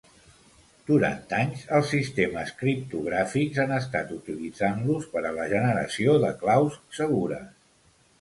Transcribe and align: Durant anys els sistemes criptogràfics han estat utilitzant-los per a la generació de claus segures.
Durant 0.85 1.33
anys 1.39 1.65
els 1.79 1.91
sistemes 1.95 2.53
criptogràfics 2.61 3.59
han 3.63 3.73
estat 3.75 4.13
utilitzant-los 4.15 5.05
per 5.13 5.23
a 5.31 5.35
la 5.37 5.45
generació 5.53 6.17
de 6.25 6.33
claus 6.41 6.81
segures. 7.03 7.45